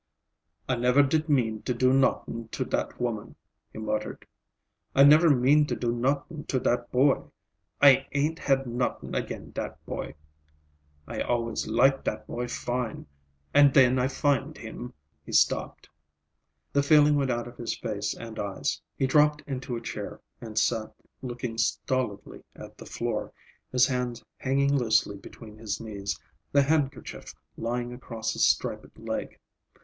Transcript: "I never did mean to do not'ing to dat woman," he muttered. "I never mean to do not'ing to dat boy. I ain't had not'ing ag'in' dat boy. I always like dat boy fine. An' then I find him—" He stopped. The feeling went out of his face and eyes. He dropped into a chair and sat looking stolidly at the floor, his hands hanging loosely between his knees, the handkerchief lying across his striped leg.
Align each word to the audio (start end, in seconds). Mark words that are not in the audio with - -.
"I 0.67 0.77
never 0.77 1.03
did 1.03 1.29
mean 1.29 1.61
to 1.61 1.75
do 1.75 1.93
not'ing 1.93 2.47
to 2.53 2.65
dat 2.65 2.99
woman," 2.99 3.35
he 3.71 3.77
muttered. 3.77 4.25
"I 4.95 5.03
never 5.03 5.29
mean 5.29 5.67
to 5.67 5.75
do 5.75 5.91
not'ing 5.91 6.45
to 6.45 6.59
dat 6.59 6.89
boy. 6.91 7.25
I 7.79 8.07
ain't 8.13 8.39
had 8.39 8.65
not'ing 8.65 9.13
ag'in' 9.13 9.51
dat 9.51 9.77
boy. 9.85 10.15
I 11.07 11.21
always 11.21 11.67
like 11.67 12.03
dat 12.03 12.25
boy 12.25 12.47
fine. 12.47 13.05
An' 13.53 13.73
then 13.73 13.99
I 13.99 14.07
find 14.07 14.57
him—" 14.57 14.95
He 15.23 15.33
stopped. 15.33 15.87
The 16.73 16.81
feeling 16.81 17.15
went 17.15 17.29
out 17.29 17.47
of 17.47 17.57
his 17.57 17.77
face 17.77 18.15
and 18.15 18.39
eyes. 18.39 18.81
He 18.97 19.05
dropped 19.05 19.43
into 19.45 19.75
a 19.75 19.81
chair 19.81 20.19
and 20.41 20.57
sat 20.57 20.91
looking 21.21 21.59
stolidly 21.59 22.41
at 22.55 22.75
the 22.75 22.87
floor, 22.87 23.33
his 23.71 23.85
hands 23.85 24.25
hanging 24.37 24.75
loosely 24.75 25.15
between 25.17 25.59
his 25.59 25.79
knees, 25.79 26.19
the 26.51 26.63
handkerchief 26.63 27.35
lying 27.55 27.93
across 27.93 28.33
his 28.33 28.43
striped 28.49 28.97
leg. 28.97 29.37